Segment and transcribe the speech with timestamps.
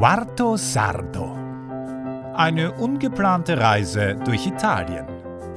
[0.00, 1.36] Quarto Sardo.
[2.34, 5.04] Eine ungeplante Reise durch Italien.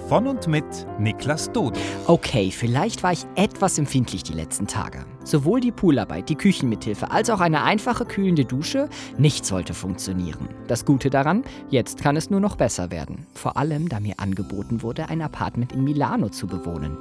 [0.10, 0.65] Von und mit
[0.99, 1.79] Niklas Dodo.
[2.08, 5.06] Okay, vielleicht war ich etwas empfindlich die letzten Tage.
[5.24, 10.49] Sowohl die Poolarbeit, die Küchenmithilfe als auch eine einfache kühlende Dusche, nichts sollte funktionieren.
[10.67, 13.25] Das Gute daran, jetzt kann es nur noch besser werden.
[13.35, 16.98] Vor allem, da mir angeboten wurde, ein Apartment in Milano zu bewohnen.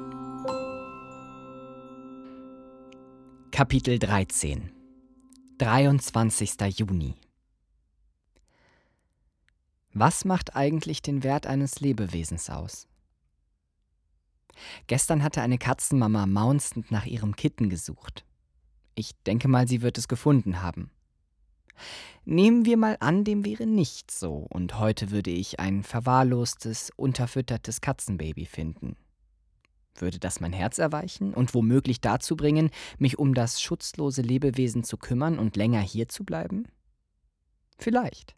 [3.51, 4.71] Kapitel 13
[5.57, 6.77] 23.
[6.77, 7.15] Juni
[9.93, 12.87] Was macht eigentlich den Wert eines Lebewesens aus?
[14.87, 18.25] Gestern hatte eine Katzenmama maunzend nach ihrem Kitten gesucht.
[18.95, 20.91] Ich denke mal, sie wird es gefunden haben.
[22.25, 27.81] Nehmen wir mal an, dem wäre nicht so, und heute würde ich ein verwahrlostes, unterfüttertes
[27.81, 28.95] Katzenbaby finden.
[29.95, 34.97] Würde das mein Herz erweichen und womöglich dazu bringen, mich um das schutzlose Lebewesen zu
[34.97, 36.67] kümmern und länger hier zu bleiben?
[37.77, 38.35] Vielleicht.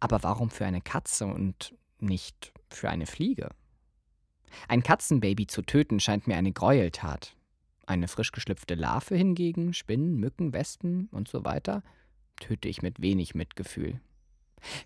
[0.00, 3.50] Aber warum für eine Katze und nicht für eine Fliege?
[4.68, 7.36] Ein Katzenbaby zu töten scheint mir eine Gräueltat.
[7.86, 11.82] Eine frisch geschlüpfte Larve hingegen, Spinnen, Mücken, Wespen und so weiter,
[12.36, 14.00] töte ich mit wenig Mitgefühl.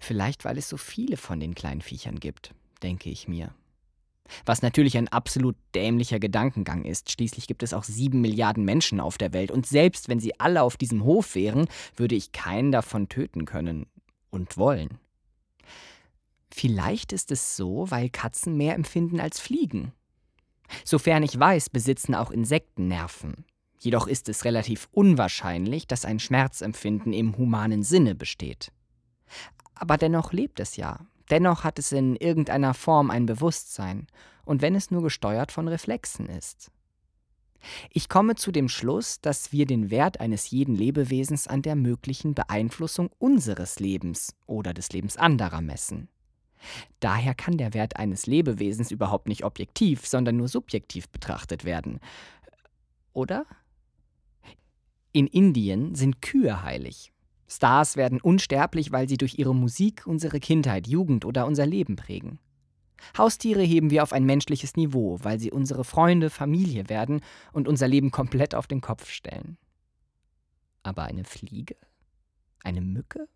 [0.00, 3.54] Vielleicht weil es so viele von den kleinen Viechern gibt, denke ich mir.
[4.44, 7.12] Was natürlich ein absolut dämlicher Gedankengang ist.
[7.12, 10.62] Schließlich gibt es auch sieben Milliarden Menschen auf der Welt und selbst wenn sie alle
[10.62, 13.86] auf diesem Hof wären, würde ich keinen davon töten können
[14.30, 14.98] und wollen.
[16.50, 19.92] Vielleicht ist es so, weil Katzen mehr empfinden als Fliegen.
[20.84, 23.44] Sofern ich weiß, besitzen auch Insekten Nerven.
[23.78, 28.72] Jedoch ist es relativ unwahrscheinlich, dass ein Schmerzempfinden im humanen Sinne besteht.
[29.74, 34.06] Aber dennoch lebt es ja, Dennoch hat es in irgendeiner Form ein Bewusstsein,
[34.44, 36.70] und wenn es nur gesteuert von Reflexen ist.
[37.90, 42.34] Ich komme zu dem Schluss, dass wir den Wert eines jeden Lebewesens an der möglichen
[42.34, 46.08] Beeinflussung unseres Lebens oder des Lebens anderer messen.
[47.00, 52.00] Daher kann der Wert eines Lebewesens überhaupt nicht objektiv, sondern nur subjektiv betrachtet werden.
[53.12, 53.46] Oder?
[55.12, 57.12] In Indien sind Kühe heilig.
[57.48, 62.38] Stars werden unsterblich, weil sie durch ihre Musik unsere Kindheit, Jugend oder unser Leben prägen.
[63.16, 67.20] Haustiere heben wir auf ein menschliches Niveau, weil sie unsere Freunde, Familie werden
[67.52, 69.58] und unser Leben komplett auf den Kopf stellen.
[70.82, 71.76] Aber eine Fliege?
[72.62, 73.28] Eine Mücke?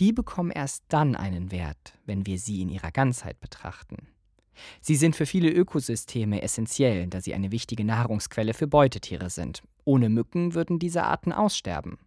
[0.00, 4.08] Die bekommen erst dann einen Wert, wenn wir sie in ihrer Ganzheit betrachten.
[4.80, 9.62] Sie sind für viele Ökosysteme essentiell, da sie eine wichtige Nahrungsquelle für Beutetiere sind.
[9.84, 11.98] Ohne Mücken würden diese Arten aussterben.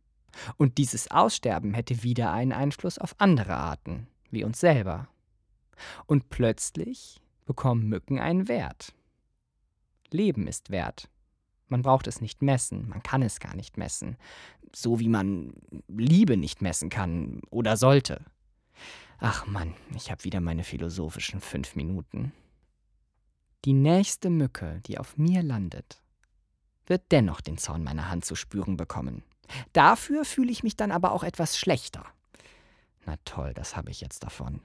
[0.58, 5.08] Und dieses Aussterben hätte wieder einen Einfluss auf andere Arten, wie uns selber.
[6.06, 8.94] Und plötzlich bekommen Mücken einen Wert.
[10.12, 11.10] Leben ist Wert.
[11.68, 14.18] Man braucht es nicht messen, man kann es gar nicht messen,
[14.74, 15.54] so wie man
[15.88, 18.24] Liebe nicht messen kann oder sollte.
[19.20, 22.34] Ach Mann, ich habe wieder meine philosophischen fünf Minuten.
[23.64, 26.04] Die nächste Mücke, die auf mir landet,
[26.86, 29.24] wird dennoch den Zorn meiner Hand zu spüren bekommen.
[29.74, 32.06] Dafür fühle ich mich dann aber auch etwas schlechter.
[33.06, 34.62] Na toll, das habe ich jetzt davon.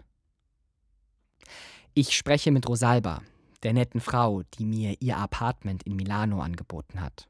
[1.93, 3.21] Ich spreche mit Rosalba,
[3.65, 7.29] der netten Frau, die mir ihr Apartment in Milano angeboten hat.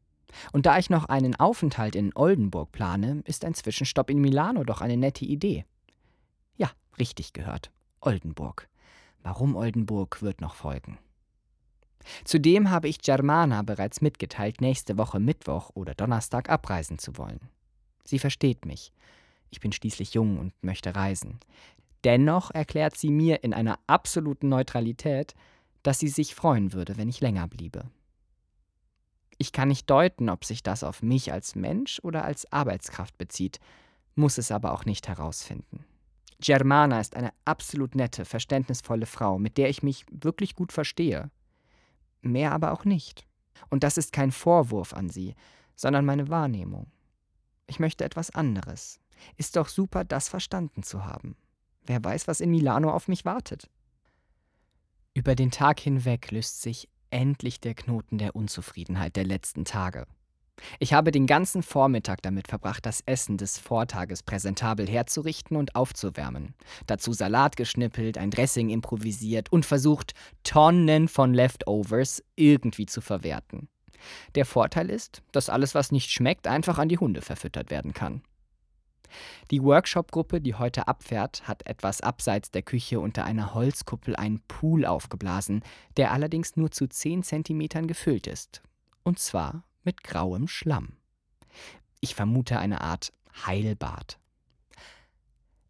[0.52, 4.82] Und da ich noch einen Aufenthalt in Oldenburg plane, ist ein Zwischenstopp in Milano doch
[4.82, 5.64] eine nette Idee.
[6.56, 7.70] Ja, richtig gehört.
[8.02, 8.68] Oldenburg.
[9.22, 10.98] Warum Oldenburg wird noch folgen.
[12.24, 17.40] Zudem habe ich Germana bereits mitgeteilt, nächste Woche Mittwoch oder Donnerstag abreisen zu wollen.
[18.04, 18.92] Sie versteht mich.
[19.50, 21.40] Ich bin schließlich jung und möchte reisen.
[22.04, 25.34] Dennoch erklärt sie mir in einer absoluten Neutralität,
[25.82, 27.90] dass sie sich freuen würde, wenn ich länger bliebe.
[29.38, 33.58] Ich kann nicht deuten, ob sich das auf mich als Mensch oder als Arbeitskraft bezieht,
[34.14, 35.84] muss es aber auch nicht herausfinden.
[36.40, 41.30] Germana ist eine absolut nette, verständnisvolle Frau, mit der ich mich wirklich gut verstehe
[42.22, 43.26] mehr aber auch nicht.
[43.68, 45.34] Und das ist kein Vorwurf an sie,
[45.76, 46.90] sondern meine Wahrnehmung.
[47.66, 49.00] Ich möchte etwas anderes.
[49.36, 51.36] Ist doch super, das verstanden zu haben.
[51.86, 53.68] Wer weiß, was in Milano auf mich wartet.
[55.14, 60.06] Über den Tag hinweg löst sich endlich der Knoten der Unzufriedenheit der letzten Tage.
[60.78, 66.54] Ich habe den ganzen Vormittag damit verbracht, das Essen des Vortages präsentabel herzurichten und aufzuwärmen.
[66.86, 70.12] Dazu Salat geschnippelt, ein Dressing improvisiert und versucht,
[70.44, 73.68] Tonnen von Leftovers irgendwie zu verwerten.
[74.34, 78.22] Der Vorteil ist, dass alles, was nicht schmeckt, einfach an die Hunde verfüttert werden kann.
[79.50, 84.86] Die Workshop-Gruppe, die heute abfährt, hat etwas abseits der Küche unter einer Holzkuppel einen Pool
[84.86, 85.62] aufgeblasen,
[85.96, 88.62] der allerdings nur zu 10 Zentimetern gefüllt ist.
[89.02, 90.96] Und zwar mit grauem Schlamm.
[92.00, 93.12] Ich vermute eine Art
[93.46, 94.18] Heilbad.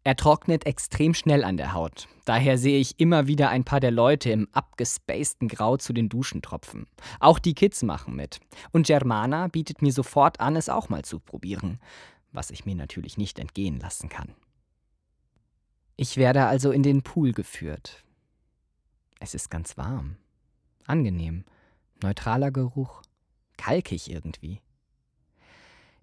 [0.03, 2.07] Er trocknet extrem schnell an der Haut.
[2.25, 6.41] Daher sehe ich immer wieder ein paar der Leute im abgespaceden Grau zu den Duschen
[6.41, 6.87] tropfen.
[7.19, 8.39] Auch die Kids machen mit.
[8.71, 11.79] Und Germana bietet mir sofort an, es auch mal zu probieren.
[12.31, 14.33] Was ich mir natürlich nicht entgehen lassen kann.
[15.97, 18.03] Ich werde also in den Pool geführt.
[19.19, 20.17] Es ist ganz warm.
[20.87, 21.45] Angenehm.
[22.01, 23.03] Neutraler Geruch.
[23.57, 24.61] Kalkig irgendwie.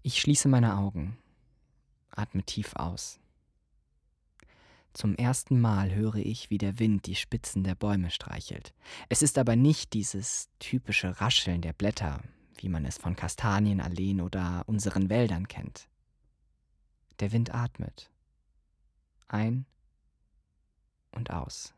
[0.02, 1.18] Ich schließe meine Augen.
[2.10, 3.18] Atme tief aus.
[4.92, 8.74] Zum ersten Mal höre ich, wie der Wind die Spitzen der Bäume streichelt.
[9.08, 12.20] Es ist aber nicht dieses typische Rascheln der Blätter,
[12.56, 15.88] wie man es von Kastanienalleen oder unseren Wäldern kennt.
[17.20, 18.10] Der Wind atmet.
[19.26, 19.66] Ein
[21.12, 21.74] und aus.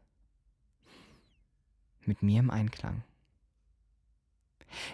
[2.04, 3.02] Mit mir im Einklang.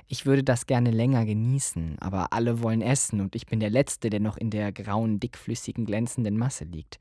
[0.07, 4.09] Ich würde das gerne länger genießen, aber alle wollen essen und ich bin der Letzte,
[4.09, 6.99] der noch in der grauen, dickflüssigen, glänzenden Masse liegt.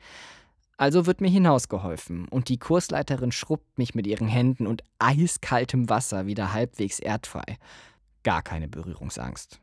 [0.77, 6.25] Also wird mir hinausgeholfen und die Kursleiterin schrubbt mich mit ihren Händen und eiskaltem Wasser
[6.25, 7.57] wieder halbwegs erdfrei.
[8.23, 9.61] Gar keine Berührungsangst.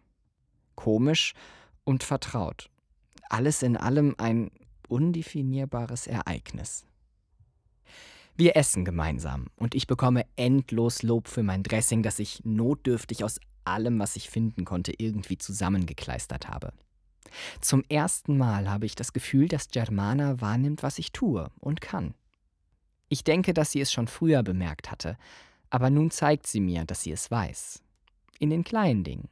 [0.75, 1.35] Komisch
[1.85, 2.71] und vertraut.
[3.33, 4.51] Alles in allem ein
[4.89, 6.85] undefinierbares Ereignis.
[8.37, 13.41] Wir essen gemeinsam und ich bekomme endlos Lob für mein Dressing, das ich notdürftig aus
[13.65, 16.75] allem, was ich finden konnte, irgendwie zusammengekleistert habe.
[17.63, 22.13] Zum ersten Mal habe ich das Gefühl, dass Germana wahrnimmt, was ich tue und kann.
[23.09, 25.17] Ich denke, dass sie es schon früher bemerkt hatte,
[25.71, 27.83] aber nun zeigt sie mir, dass sie es weiß.
[28.39, 29.31] In den kleinen Dingen.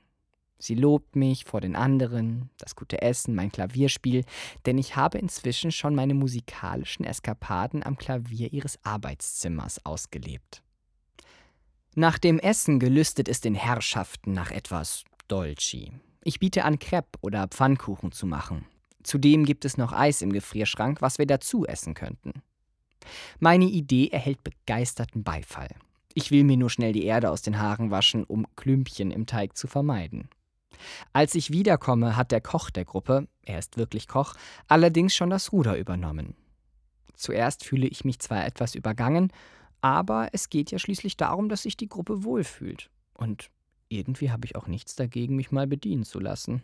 [0.63, 4.25] Sie lobt mich vor den anderen, das gute Essen, mein Klavierspiel,
[4.67, 10.63] denn ich habe inzwischen schon meine musikalischen Eskapaden am Klavier ihres Arbeitszimmers ausgelebt.
[11.95, 15.93] Nach dem Essen gelüstet es den Herrschaften nach etwas Dolci.
[16.23, 18.67] Ich biete an, Crepe oder Pfannkuchen zu machen.
[19.03, 22.43] Zudem gibt es noch Eis im Gefrierschrank, was wir dazu essen könnten.
[23.39, 25.71] Meine Idee erhält begeisterten Beifall.
[26.13, 29.57] Ich will mir nur schnell die Erde aus den Haaren waschen, um Klümpchen im Teig
[29.57, 30.29] zu vermeiden.
[31.13, 34.35] Als ich wiederkomme, hat der Koch der Gruppe, er ist wirklich Koch,
[34.69, 36.35] allerdings schon das Ruder übernommen.
[37.15, 39.33] Zuerst fühle ich mich zwar etwas übergangen,
[39.81, 42.91] aber es geht ja schließlich darum, dass sich die Gruppe wohlfühlt.
[43.15, 43.51] Und
[43.89, 46.63] irgendwie habe ich auch nichts dagegen, mich mal bedienen zu lassen.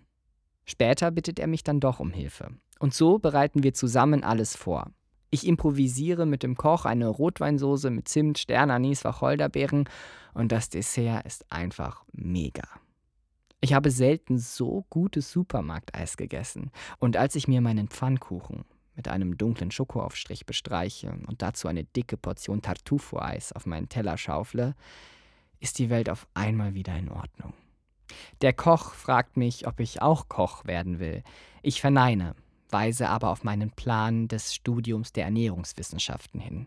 [0.65, 2.51] Später bittet er mich dann doch um Hilfe.
[2.79, 4.91] Und so bereiten wir zusammen alles vor.
[5.31, 9.89] Ich improvisiere mit dem Koch eine Rotweinsoße mit Zimt, Sternanis, Wacholderbeeren
[10.35, 12.63] und das Dessert ist einfach mega.
[13.61, 18.65] Ich habe selten so gutes Supermarkteis gegessen und als ich mir meinen Pfannkuchen
[18.95, 24.75] mit einem dunklen Schokoaufstrich bestreiche und dazu eine dicke Portion Tartufo-Eis auf meinen Teller schaufle,
[25.59, 27.55] ist die Welt auf einmal wieder in Ordnung.
[28.43, 31.23] Der Koch fragt mich, ob ich auch Koch werden will.
[31.63, 32.35] Ich verneine,
[32.71, 36.67] weise aber auf meinen Plan des Studiums der Ernährungswissenschaften hin.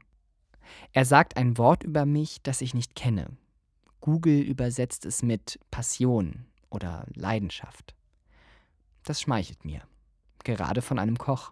[0.94, 3.28] Er sagt ein Wort über mich, das ich nicht kenne.
[4.02, 7.96] Google übersetzt es mit Passion oder Leidenschaft.
[9.04, 9.82] Das schmeichelt mir,
[10.44, 11.52] gerade von einem Koch.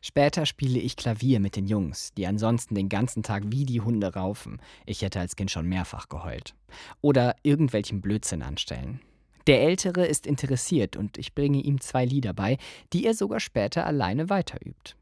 [0.00, 4.14] Später spiele ich Klavier mit den Jungs, die ansonsten den ganzen Tag wie die Hunde
[4.14, 4.60] raufen.
[4.86, 6.54] Ich hätte als Kind schon mehrfach geheult.
[7.00, 9.00] Oder irgendwelchen Blödsinn anstellen.
[9.46, 12.58] Der Ältere ist interessiert und ich bringe ihm zwei Lieder bei,
[12.92, 14.96] die er sogar später alleine weiterübt.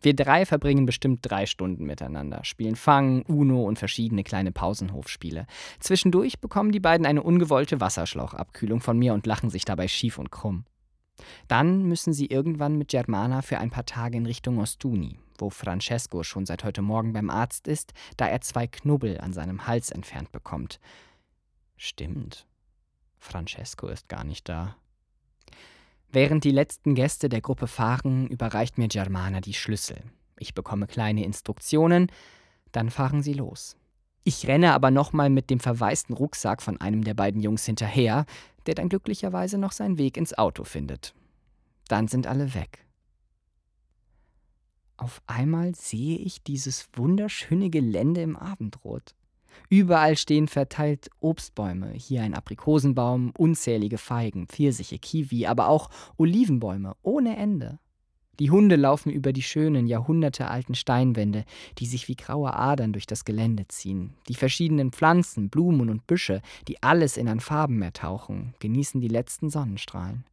[0.00, 5.46] Wir drei verbringen bestimmt drei Stunden miteinander, spielen Fang, Uno und verschiedene kleine Pausenhofspiele.
[5.80, 10.30] Zwischendurch bekommen die beiden eine ungewollte Wasserschlauchabkühlung von mir und lachen sich dabei schief und
[10.30, 10.64] krumm.
[11.48, 16.22] Dann müssen sie irgendwann mit Germana für ein paar Tage in Richtung Ostuni, wo Francesco
[16.22, 20.30] schon seit heute Morgen beim Arzt ist, da er zwei Knubbel an seinem Hals entfernt
[20.32, 20.78] bekommt.
[21.76, 22.46] Stimmt.
[23.18, 24.76] Francesco ist gar nicht da.
[26.12, 30.02] Während die letzten Gäste der Gruppe fahren, überreicht mir Germana die Schlüssel.
[30.38, 32.10] Ich bekomme kleine Instruktionen,
[32.72, 33.76] dann fahren sie los.
[34.22, 38.26] Ich renne aber nochmal mit dem verwaisten Rucksack von einem der beiden Jungs hinterher,
[38.66, 41.14] der dann glücklicherweise noch seinen Weg ins Auto findet.
[41.88, 42.84] Dann sind alle weg.
[44.96, 49.14] Auf einmal sehe ich dieses wunderschöne Gelände im Abendrot.
[49.68, 57.36] Überall stehen verteilt Obstbäume, hier ein Aprikosenbaum, unzählige Feigen, Pfirsiche, Kiwi, aber auch Olivenbäume ohne
[57.36, 57.78] Ende.
[58.38, 61.44] Die Hunde laufen über die schönen, jahrhundertealten Steinwände,
[61.78, 64.12] die sich wie graue Adern durch das Gelände ziehen.
[64.28, 69.08] Die verschiedenen Pflanzen, Blumen und Büsche, die alles in an Farben mehr tauchen, genießen die
[69.08, 70.24] letzten Sonnenstrahlen.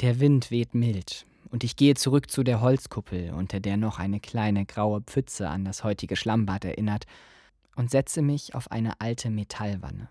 [0.00, 4.20] Der Wind weht mild, und ich gehe zurück zu der Holzkuppel, unter der noch eine
[4.20, 7.06] kleine graue Pfütze an das heutige Schlammbad erinnert,
[7.76, 10.08] und setze mich auf eine alte Metallwanne.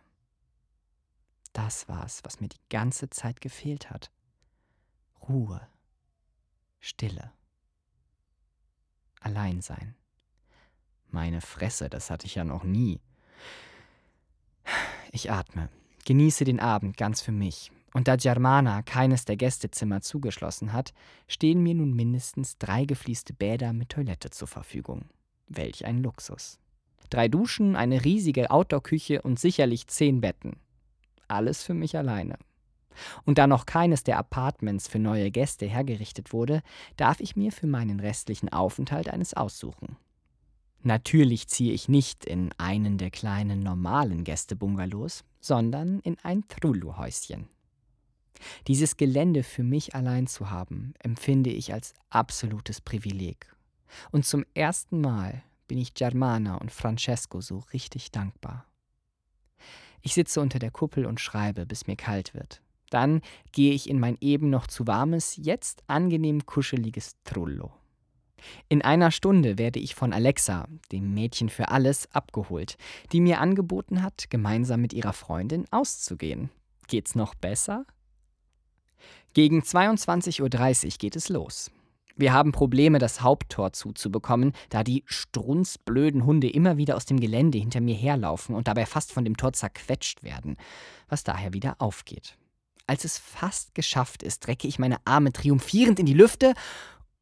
[1.53, 4.11] Das war's, was mir die ganze Zeit gefehlt hat.
[5.27, 5.67] Ruhe.
[6.79, 7.31] Stille.
[9.21, 9.95] allein sein.
[11.09, 12.99] Meine Fresse, das hatte ich ja noch nie.
[15.11, 15.69] Ich atme,
[16.05, 17.71] genieße den Abend ganz für mich.
[17.93, 20.93] Und da Germana keines der Gästezimmer zugeschlossen hat,
[21.27, 25.05] stehen mir nun mindestens drei gefließte Bäder mit Toilette zur Verfügung.
[25.47, 26.59] Welch ein Luxus.
[27.09, 30.57] Drei Duschen, eine riesige Outdoor-Küche und sicherlich zehn Betten.
[31.27, 32.37] Alles für mich alleine.
[33.25, 36.61] Und da noch keines der Apartments für neue Gäste hergerichtet wurde,
[36.97, 39.97] darf ich mir für meinen restlichen Aufenthalt eines aussuchen.
[40.83, 47.47] Natürlich ziehe ich nicht in einen der kleinen normalen Gästebungalows, sondern in ein Trullu-Häuschen.
[48.67, 53.47] Dieses Gelände für mich allein zu haben, empfinde ich als absolutes Privileg.
[54.11, 55.43] Und zum ersten Mal
[55.73, 58.67] bin ich Germana und Francesco so richtig dankbar.
[60.01, 62.61] Ich sitze unter der Kuppel und schreibe, bis mir kalt wird.
[62.91, 63.21] Dann
[63.53, 67.73] gehe ich in mein eben noch zu warmes, jetzt angenehm kuscheliges Trullo.
[68.69, 72.77] In einer Stunde werde ich von Alexa, dem Mädchen für alles, abgeholt,
[73.11, 76.51] die mir angeboten hat, gemeinsam mit ihrer Freundin auszugehen.
[76.85, 77.87] Geht's noch besser?
[79.33, 81.71] Gegen 22.30 Uhr geht es los.
[82.15, 87.57] Wir haben Probleme, das Haupttor zuzubekommen, da die strunzblöden Hunde immer wieder aus dem Gelände
[87.57, 90.57] hinter mir herlaufen und dabei fast von dem Tor zerquetscht werden,
[91.09, 92.37] was daher wieder aufgeht.
[92.85, 96.53] Als es fast geschafft ist, recke ich meine Arme triumphierend in die Lüfte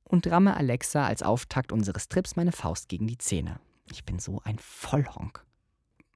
[0.04, 3.60] und ramme Alexa als Auftakt unseres Trips meine Faust gegen die Zähne.
[3.92, 5.46] Ich bin so ein Vollhonk.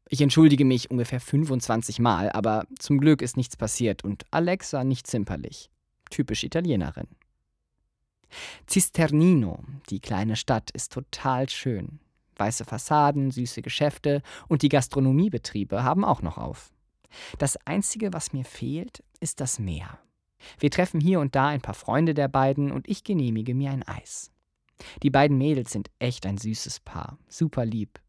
[0.10, 5.08] Ich entschuldige mich ungefähr 25 Mal, aber zum Glück ist nichts passiert und Alexa nicht
[5.08, 5.70] zimperlich.
[6.10, 7.08] Typisch Italienerin.
[8.70, 12.00] Cisternino, die kleine Stadt, ist total schön.
[12.38, 16.74] Weiße Fassaden, süße Geschäfte und die Gastronomiebetriebe haben auch noch auf.
[17.38, 20.00] Das Einzige, was mir fehlt, ist das Meer.
[20.60, 23.84] Wir treffen hier und da ein paar Freunde der beiden und ich genehmige mir ein
[23.84, 24.32] Eis.
[25.02, 28.00] Die beiden Mädels sind echt ein süßes Paar, super lieb.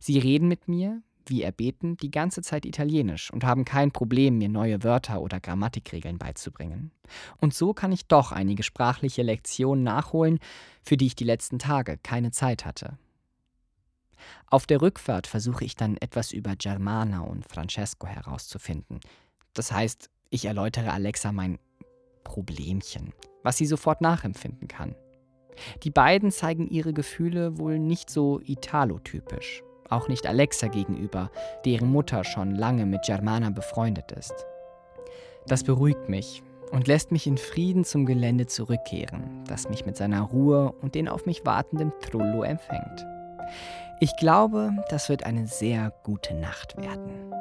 [0.00, 4.48] Sie reden mit mir, wie erbeten, die ganze Zeit Italienisch und haben kein Problem, mir
[4.48, 6.90] neue Wörter oder Grammatikregeln beizubringen.
[7.38, 10.38] Und so kann ich doch einige sprachliche Lektionen nachholen,
[10.82, 12.98] für die ich die letzten Tage keine Zeit hatte.
[14.46, 19.00] Auf der Rückfahrt versuche ich dann etwas über Germana und Francesco herauszufinden.
[19.54, 21.58] Das heißt, ich erläutere Alexa mein
[22.24, 24.94] Problemchen, was sie sofort nachempfinden kann.
[25.82, 31.30] Die beiden zeigen ihre Gefühle wohl nicht so italotypisch auch nicht Alexa gegenüber,
[31.64, 34.46] deren Mutter schon lange mit Germana befreundet ist.
[35.46, 36.42] Das beruhigt mich
[36.72, 41.08] und lässt mich in Frieden zum Gelände zurückkehren, das mich mit seiner Ruhe und den
[41.08, 43.06] auf mich wartenden Trullo empfängt.
[44.00, 47.32] Ich glaube, das wird eine sehr gute Nacht werden.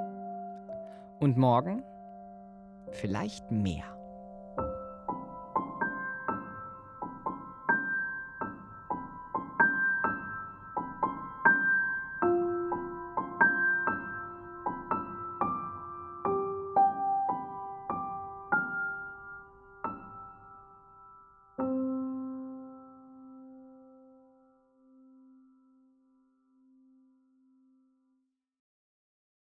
[1.19, 1.83] Und morgen
[2.91, 3.96] vielleicht mehr.